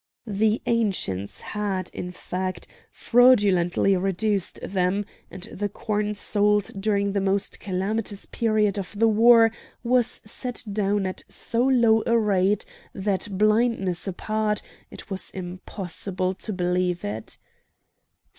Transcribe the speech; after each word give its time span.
The 0.25 0.63
Ancients 0.65 1.39
had, 1.41 1.91
in 1.93 2.11
fact, 2.11 2.65
fraudulently 2.89 3.95
reduced 3.95 4.59
them, 4.63 5.05
and 5.29 5.43
the 5.53 5.69
corn 5.69 6.15
sold 6.15 6.71
during 6.81 7.11
the 7.11 7.21
most 7.21 7.59
calamitous 7.59 8.25
period 8.25 8.79
of 8.79 8.97
the 8.97 9.07
war 9.07 9.51
was 9.83 10.07
set 10.25 10.63
down 10.73 11.05
at 11.05 11.21
so 11.27 11.63
low 11.67 12.01
a 12.07 12.17
rate 12.17 12.65
that, 12.95 13.37
blindness 13.37 14.07
apart, 14.07 14.63
it 14.89 15.11
was 15.11 15.29
impossible 15.35 16.33
to 16.33 16.51
believe 16.51 17.05
it. 17.05 17.37